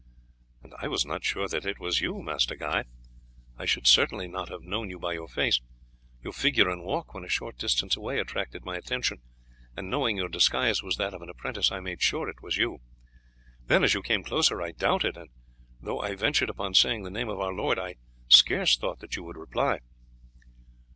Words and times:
"And 0.63 0.73
I 0.79 0.87
was 0.87 1.05
not 1.05 1.23
sure 1.23 1.47
that 1.47 1.63
it 1.63 1.77
was 1.79 2.01
you, 2.01 2.23
Master 2.23 2.55
Guy; 2.55 2.85
I 3.55 3.65
should 3.67 3.85
certainly 3.85 4.27
not 4.27 4.49
have 4.49 4.63
known 4.63 4.89
you 4.89 4.97
by 4.97 5.13
your 5.13 5.27
face. 5.27 5.61
Your 6.23 6.33
figure 6.33 6.69
and 6.71 6.83
walk, 6.83 7.13
when 7.13 7.23
a 7.23 7.29
short 7.29 7.59
distance 7.59 7.95
away, 7.95 8.17
attracted 8.17 8.65
my 8.65 8.77
attention, 8.77 9.21
and 9.77 9.91
knowing 9.91 10.17
your 10.17 10.27
disguise 10.27 10.81
was 10.81 10.97
that 10.97 11.13
of 11.13 11.21
an 11.21 11.29
apprentice 11.29 11.71
I 11.71 11.81
made 11.81 12.01
sure 12.01 12.27
it 12.27 12.41
was 12.41 12.57
you. 12.57 12.79
Then 13.63 13.83
as 13.83 13.93
you 13.93 14.01
came 14.01 14.23
closer 14.23 14.59
I 14.59 14.71
doubted, 14.71 15.17
and 15.17 15.29
though 15.79 15.99
I 16.01 16.15
ventured 16.15 16.49
upon 16.49 16.73
saying 16.73 17.03
the 17.03 17.11
name 17.11 17.29
of 17.29 17.39
our 17.39 17.53
lord, 17.53 17.77
I 17.77 17.97
scarce 18.27 18.75
thought 18.77 19.01
that 19.01 19.15
you 19.15 19.21
would 19.25 19.37
reply." 19.37 19.81